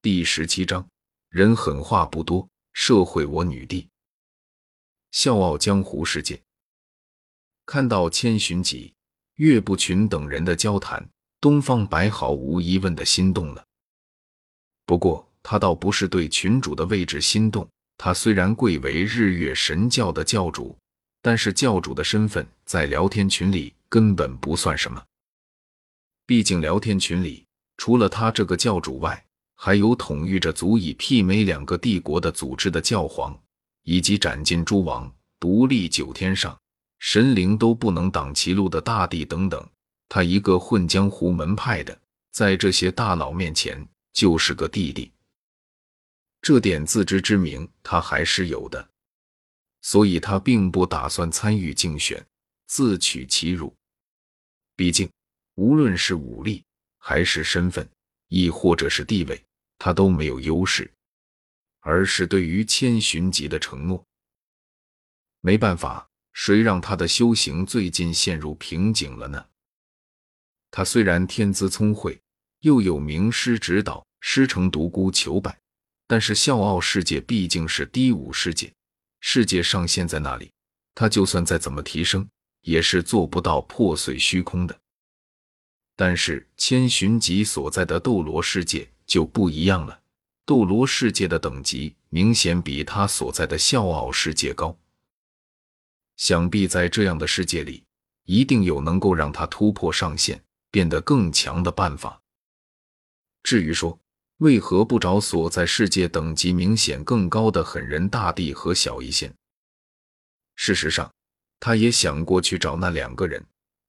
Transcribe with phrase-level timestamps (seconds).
[0.00, 0.88] 第十七章，
[1.28, 3.88] 人狠话不多，社会我女帝。
[5.10, 6.40] 笑傲江湖世界，
[7.66, 8.94] 看到千寻疾、
[9.34, 11.04] 岳不群等人的交谈，
[11.40, 13.66] 东方白毫无疑问的心动了。
[14.86, 17.68] 不过，他倒不是对群主的位置心动。
[17.96, 20.78] 他虽然贵为日月神教的教主，
[21.20, 25.04] 但是教主的身份在聊天群里根本不算什么。
[26.24, 27.44] 毕竟聊天群里
[27.78, 29.24] 除了他这个教主外，
[29.60, 33.36] 还有统御着足以媲美两个帝国的组织的教皇，
[33.82, 36.56] 以及斩尽诸王、独立九天上
[37.00, 39.68] 神灵都不能挡其路的大帝等等。
[40.08, 45.10] 他一个混江湖门派的，在这些大佬面前就是个弟弟，
[46.40, 48.88] 这点自知之明他还是有的，
[49.82, 52.24] 所以他并不打算参与竞选，
[52.68, 53.74] 自取其辱。
[54.76, 55.10] 毕竟，
[55.56, 56.62] 无论是武力，
[56.98, 57.86] 还是身份，
[58.28, 59.44] 亦或者是地位。
[59.78, 60.92] 他都没有优势，
[61.80, 64.04] 而是对于千寻疾的承诺。
[65.40, 69.46] 没办法，谁让他的修行最近陷入瓶颈了呢？
[70.70, 72.20] 他虽然天资聪慧，
[72.60, 75.56] 又有名师指导，师承独孤求败，
[76.06, 78.72] 但是笑傲世界毕竟是低武世界，
[79.20, 80.50] 世界上限在那里，
[80.94, 82.28] 他就算再怎么提升，
[82.62, 84.78] 也是做不到破碎虚空的。
[85.96, 88.90] 但是千寻疾所在的斗罗世界。
[89.08, 90.00] 就不一样了。
[90.46, 94.78] 斗罗世界的等级明显比他所在的笑傲世界高。
[96.16, 97.84] 想必在这样的世界里，
[98.24, 102.20] 一定有能够让他突破上限、变得更强的办法。
[103.42, 103.98] 至于说
[104.38, 109.34] 为何不找所在世界等级明显更高的狠人大帝和小医仙，
[110.56, 111.12] 事实上，
[111.60, 113.44] 他也想过去找那两个人，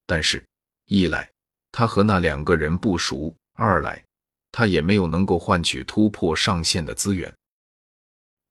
[0.06, 0.44] 但是，
[0.86, 1.32] 一来
[1.72, 4.04] 他和那两个人不熟，二来。
[4.52, 7.34] 他也没有能够换取突破上限的资源，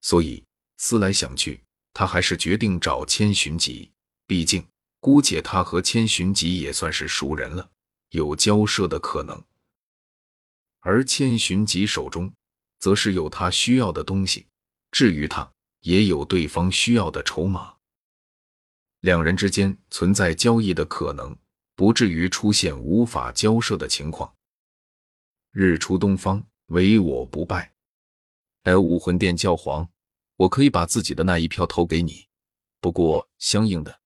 [0.00, 0.42] 所以
[0.76, 1.60] 思来想去，
[1.92, 3.90] 他还是决定找千寻疾。
[4.26, 4.64] 毕竟，
[5.00, 7.70] 姑且他和千寻疾也算是熟人了，
[8.10, 9.42] 有交涉的可能。
[10.80, 12.32] 而千寻疾手中，
[12.78, 14.46] 则是有他需要的东西，
[14.92, 15.50] 至于他，
[15.80, 17.74] 也有对方需要的筹码。
[19.00, 21.36] 两人之间存在交易的可能，
[21.74, 24.32] 不至于出现无法交涉的情况。
[25.52, 27.72] 日出东方，唯我不败。
[28.64, 29.88] 还有，武魂殿教皇，
[30.36, 32.26] 我可以把自己的那一票投给你，
[32.80, 34.00] 不过相应的，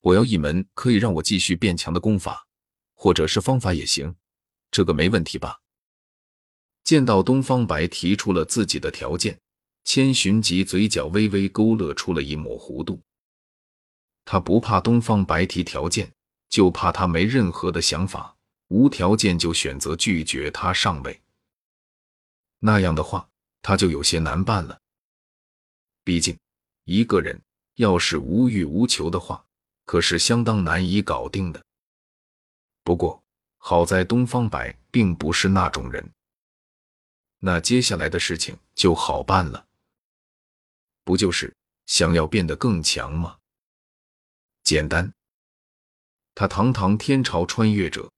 [0.00, 2.46] 我要一门可以让我继续变强的功法，
[2.94, 4.16] 或者是方法也行，
[4.70, 5.60] 这个没问题吧？
[6.82, 9.40] 见到东方白提出了自己的条件，
[9.84, 13.00] 千寻疾嘴角微微勾勒出了一抹弧度。
[14.24, 16.12] 他不怕东方白提条件，
[16.48, 18.36] 就怕他没任何的想法。
[18.72, 21.20] 无条件就选择拒绝他上位，
[22.58, 23.28] 那样的话
[23.60, 24.80] 他就有些难办了。
[26.02, 26.38] 毕竟
[26.84, 27.38] 一个人
[27.74, 29.44] 要是无欲无求的话，
[29.84, 31.62] 可是相当难以搞定的。
[32.82, 33.22] 不过
[33.58, 36.10] 好在东方白并不是那种人，
[37.40, 39.66] 那接下来的事情就好办了。
[41.04, 41.54] 不就是
[41.84, 43.36] 想要变得更强吗？
[44.64, 45.12] 简单。
[46.34, 48.10] 他堂堂天朝穿越者。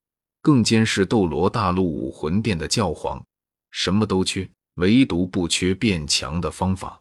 [0.45, 3.25] 更兼是斗罗大陆武魂殿的教皇，
[3.71, 7.01] 什么都缺，唯独不缺变强的方法。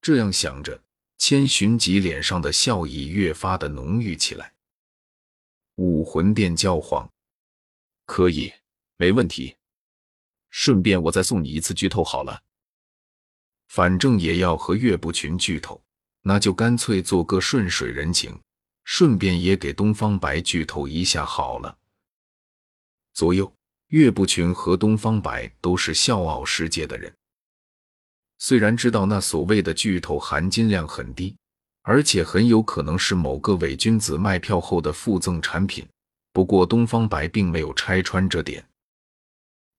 [0.00, 0.82] 这样想着，
[1.18, 4.54] 千寻疾脸上的笑意越发的浓郁起来。
[5.74, 7.06] 武魂殿教皇，
[8.06, 8.50] 可以，
[8.96, 9.54] 没问题。
[10.48, 12.40] 顺便我再送你一次剧透好了。
[13.68, 15.78] 反正也要和岳不群剧透，
[16.22, 18.40] 那就干脆做个顺水人情，
[18.84, 21.76] 顺便也给东方白剧透一下好了。
[23.14, 23.50] 左右，
[23.88, 27.14] 岳不群和东方白都是笑傲世界的人。
[28.38, 31.36] 虽然知道那所谓的巨头含金量很低，
[31.82, 35.86] 而且很有可能是某个伪君子卖票后的附赠产品，
[36.32, 38.66] 不过东方白并没有拆穿这点。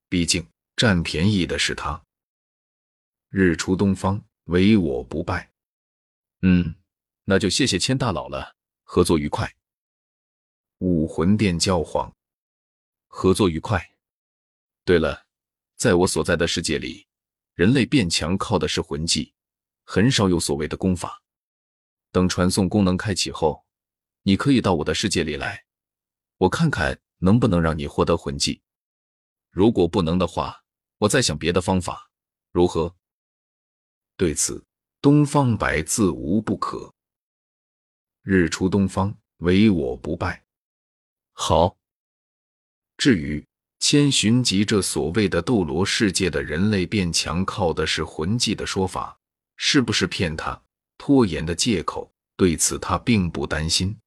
[0.07, 0.47] 毕竟
[0.78, 2.01] 占便宜的是他。
[3.30, 5.51] 日出东方，唯我不败。
[6.42, 6.74] 嗯，
[7.25, 8.56] 那就谢谢千大佬了，
[8.86, 9.54] 合作愉快。
[10.77, 12.14] 武魂殿教皇。
[13.25, 13.83] 合作愉快。
[14.83, 15.25] 对了，
[15.75, 17.07] 在我所在的世界里，
[17.56, 19.33] 人类变强靠的是魂技，
[19.83, 21.24] 很少有所谓的功法。
[22.12, 23.66] 等传送功能开启后，
[24.22, 25.66] 你可以到我的世界里来，
[26.38, 28.62] 我看看能不能让你获得魂技。
[29.50, 30.63] 如果不能的话，
[31.00, 32.12] 我再想别的方法，
[32.51, 32.95] 如何？
[34.18, 34.63] 对此，
[35.01, 36.94] 东方白自无不可。
[38.22, 40.45] 日出东方，唯我不败。
[41.31, 41.75] 好。
[42.97, 43.45] 至于
[43.80, 49.18] 千寻疾这所谓的斗罗世界的人类变强，靠的是魂技的说法，
[49.57, 50.59] 是不是骗他
[50.97, 52.12] 拖延的借口？
[52.38, 53.97] 对此他并不担心，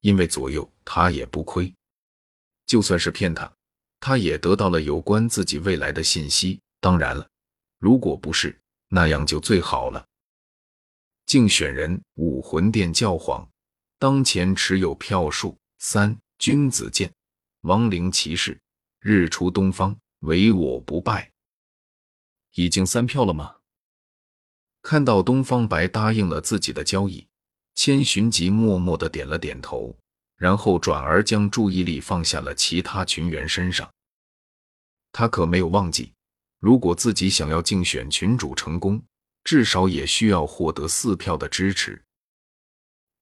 [0.00, 1.72] 因为左右他也不亏。
[2.66, 3.52] 就算是骗他，
[4.00, 6.60] 他也得到了有关自己未来的信息。
[6.80, 7.28] 当然了，
[7.78, 10.04] 如果不是那样，就最好了。
[11.26, 13.48] 竞选人武魂殿教皇，
[13.98, 16.16] 当前持有票数三。
[16.36, 17.10] 君子剑，
[17.64, 18.60] 亡灵骑士，
[19.00, 21.32] 日出东方，唯我不败。
[22.56, 23.56] 已经三票了吗？
[24.82, 27.26] 看到东方白答应了自己的交易，
[27.74, 29.96] 千寻疾默默的点了点头，
[30.36, 33.90] 然后转而将注意力放下了其他群员身上。
[35.10, 36.12] 他可没有忘记，
[36.60, 39.02] 如果自己想要竞选群主成功，
[39.42, 42.04] 至少也需要获得四票的支持，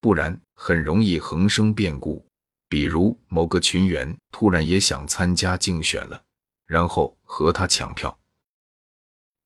[0.00, 2.26] 不然很容易横生变故。
[2.72, 6.24] 比如某个群员突然也想参加竞选了，
[6.64, 8.18] 然后和他抢票。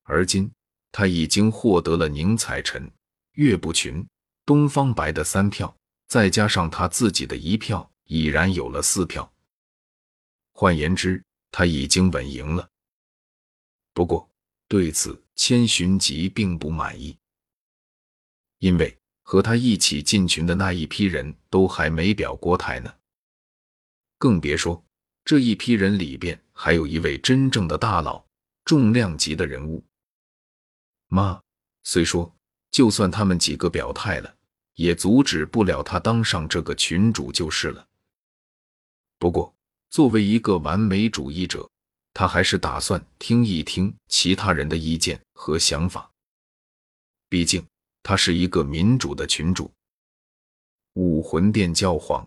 [0.04, 0.48] 而今
[0.92, 2.88] 他已经获得了宁采臣、
[3.32, 4.06] 岳不群、
[4.44, 5.76] 东方白的三票，
[6.06, 9.28] 再加上他自己的一票，已然有了四票。
[10.52, 11.20] 换言之，
[11.50, 12.68] 他已经稳赢了。
[13.92, 14.30] 不过
[14.68, 17.18] 对此，千寻疾并不满意，
[18.58, 22.94] 因为和他一起进群的那一批人都还没表过态呢。
[24.18, 24.82] 更别说
[25.24, 28.24] 这一批人里边还有一位真正的大佬，
[28.64, 29.84] 重量级的人物。
[31.08, 31.40] 妈，
[31.82, 32.34] 虽说
[32.70, 34.36] 就算他们几个表态了，
[34.74, 37.86] 也阻止不了他当上这个群主就是了。
[39.18, 39.54] 不过，
[39.90, 41.68] 作为一个完美主义者，
[42.12, 46.10] 他还是打算听一听其他人的意见和想法。
[47.28, 47.64] 毕竟，
[48.02, 49.70] 他是一个民主的群主。
[50.94, 52.26] 武魂殿教皇。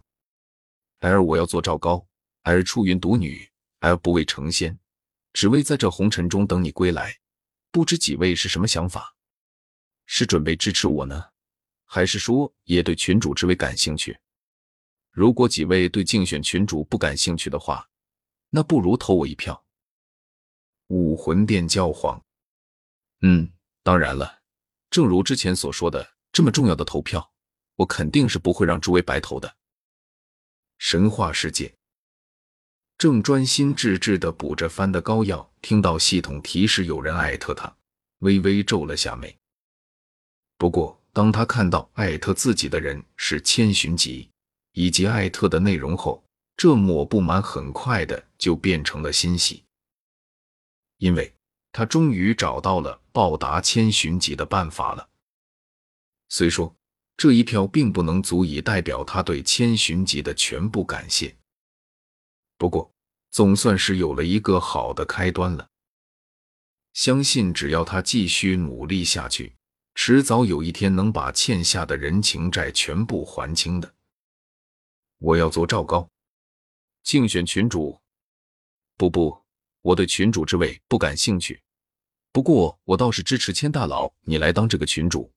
[1.08, 2.06] 儿我要做赵高，
[2.44, 3.50] 儿出云独女，
[3.80, 4.78] 儿不为成仙，
[5.32, 7.18] 只为在这红尘中等你归来。
[7.72, 9.16] 不知几位是什么想法？
[10.06, 11.24] 是准备支持我呢，
[11.86, 14.20] 还是说也对群主之位感兴趣？
[15.12, 17.88] 如果几位对竞选群主不感兴趣的话，
[18.50, 19.64] 那不如投我一票。
[20.88, 22.20] 武魂殿教皇，
[23.22, 23.54] 嗯，
[23.84, 24.42] 当然了，
[24.90, 27.32] 正如之前所说的，这么重要的投票，
[27.76, 29.59] 我肯定是不会让诸位白投的。
[30.80, 31.76] 神话世界，
[32.98, 37.76] 正专心致志的补着番的膏药，听到系统提示有人艾特他，
[38.20, 39.38] 微微皱了下眉。
[40.58, 44.30] 不过，当他看到艾特自己的人是千寻疾
[44.72, 46.24] 以及艾特的内容后，
[46.56, 49.66] 这抹不满很快的就变成了欣喜，
[50.98, 51.32] 因为
[51.74, 55.10] 他终于找到了报答千寻疾的办法了。
[56.30, 56.74] 虽说。
[57.20, 61.36] 这一票并不能足以代表他对千寻疾的全部感谢，
[62.58, 62.90] 不过
[63.30, 65.68] 总算是有了一个好的开端了。
[66.94, 69.54] 相信只要他继续努力下去，
[69.96, 73.94] 迟早有一天能把欠下的人情债全部还清的。
[75.18, 76.10] 我要做赵高，
[77.04, 78.00] 竞选群主。
[78.96, 79.38] 不不，
[79.82, 81.62] 我对群主之位不感兴趣。
[82.32, 85.30] 不过我倒是支持千大佬你来当这个群主。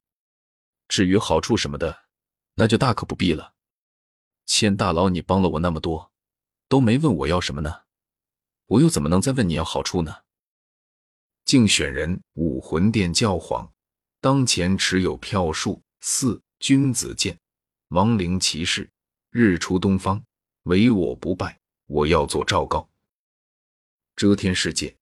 [0.89, 2.05] 至于好处什么的，
[2.55, 3.55] 那就大可不必了。
[4.47, 6.13] 千大佬，你帮了我那么多，
[6.69, 7.83] 都没问我要什么呢，
[8.67, 10.23] 我又怎么能再问你要好处呢？
[11.45, 13.73] 竞选人武魂殿教皇，
[14.21, 16.43] 当前持有票数四。
[16.63, 17.37] 君子剑，
[17.89, 18.89] 亡灵骑士，
[19.31, 20.23] 日出东方，
[20.63, 21.59] 唯我不败。
[21.87, 22.89] 我要做赵高。
[24.15, 24.97] 遮天世界，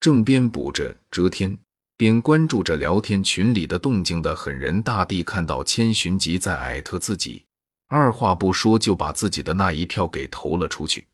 [0.00, 1.56] 正编补着遮天。
[1.96, 7.44] 边关注着聊天群里的动静的狠人大帝看到千寻疾在艾特自己，
[7.86, 11.06] 二话不说就把自己的那一票给投了出去。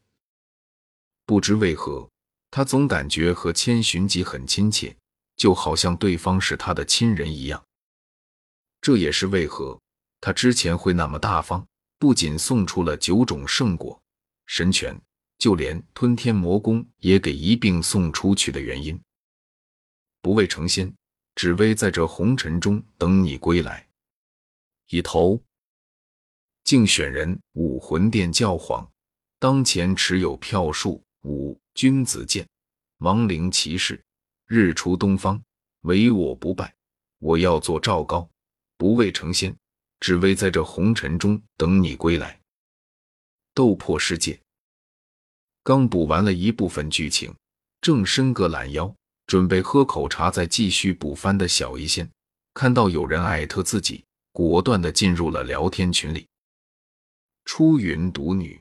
[1.26, 2.08] 不知为何，
[2.50, 4.97] 他总感觉和千寻疾很亲切，
[5.37, 7.62] 就好像对方是他的亲人一样。
[8.80, 9.78] 这也是为何
[10.20, 11.66] 他之前会那么大方，
[11.99, 14.00] 不仅送出了九种圣果、
[14.47, 14.99] 神权，
[15.37, 18.99] 就连吞天魔功也给一并送出去的原因。
[20.28, 20.94] 不为成仙，
[21.37, 23.88] 只为在这红尘中等你归来。
[24.88, 25.42] 已投。
[26.64, 28.87] 竞选人武魂殿教皇，
[29.38, 31.58] 当前持有票数五。
[31.73, 32.47] 君子剑，
[32.99, 34.04] 亡灵骑士，
[34.44, 35.42] 日出东方，
[35.85, 36.75] 唯我不败。
[37.20, 38.28] 我要做赵高，
[38.76, 39.56] 不为成仙，
[39.99, 42.38] 只为在这红尘中等你归来。
[43.54, 44.38] 斗破世界，
[45.62, 47.35] 刚补完了一部分剧情，
[47.80, 48.94] 正伸个懒腰。
[49.28, 52.11] 准备喝口茶，再继续补番的小一仙，
[52.54, 56.26] 看到有人艾特自己，果断的进入了聊天群里。
[57.44, 58.58] 出云独女，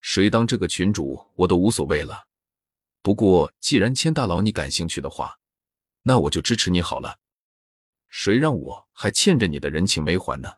[0.00, 2.24] 谁当这个群主我都无所谓了。
[3.00, 5.38] 不过既然千大佬你感兴趣的话，
[6.02, 7.20] 那我就支持你好了。
[8.08, 10.52] 谁让我还欠着你的人情没还呢？